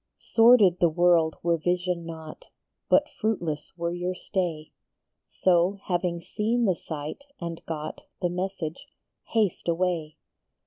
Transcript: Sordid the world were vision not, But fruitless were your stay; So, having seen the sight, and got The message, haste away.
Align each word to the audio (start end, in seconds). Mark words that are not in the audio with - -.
Sordid 0.17 0.79
the 0.79 0.89
world 0.89 1.35
were 1.43 1.59
vision 1.59 2.07
not, 2.07 2.45
But 2.89 3.05
fruitless 3.19 3.73
were 3.77 3.91
your 3.91 4.15
stay; 4.15 4.71
So, 5.27 5.77
having 5.83 6.19
seen 6.21 6.65
the 6.65 6.73
sight, 6.73 7.25
and 7.39 7.63
got 7.67 8.01
The 8.19 8.29
message, 8.29 8.87
haste 9.25 9.67
away. 9.67 10.17